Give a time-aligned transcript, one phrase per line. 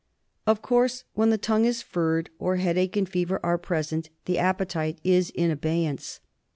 [0.47, 4.97] Of course when the tongue is furred, or headache and •fever are present, the appetite
[5.03, 6.21] is in abeyance.